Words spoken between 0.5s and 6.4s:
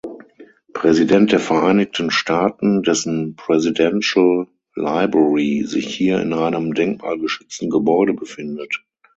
Präsident der Vereinigten Staaten, dessen Presidential Library sich hier in